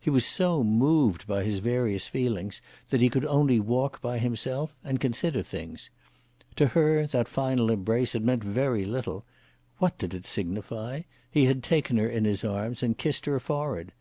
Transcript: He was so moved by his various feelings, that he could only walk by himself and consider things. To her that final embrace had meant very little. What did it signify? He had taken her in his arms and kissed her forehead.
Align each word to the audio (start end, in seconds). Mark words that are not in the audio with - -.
He 0.00 0.08
was 0.08 0.24
so 0.24 0.64
moved 0.64 1.26
by 1.26 1.44
his 1.44 1.58
various 1.58 2.08
feelings, 2.08 2.62
that 2.88 3.02
he 3.02 3.10
could 3.10 3.26
only 3.26 3.60
walk 3.60 4.00
by 4.00 4.16
himself 4.16 4.74
and 4.82 4.98
consider 4.98 5.42
things. 5.42 5.90
To 6.56 6.68
her 6.68 7.06
that 7.08 7.28
final 7.28 7.70
embrace 7.70 8.14
had 8.14 8.24
meant 8.24 8.42
very 8.42 8.86
little. 8.86 9.26
What 9.76 9.98
did 9.98 10.14
it 10.14 10.24
signify? 10.24 11.02
He 11.30 11.44
had 11.44 11.62
taken 11.62 11.98
her 11.98 12.08
in 12.08 12.24
his 12.24 12.44
arms 12.44 12.82
and 12.82 12.96
kissed 12.96 13.26
her 13.26 13.38
forehead. 13.38 13.92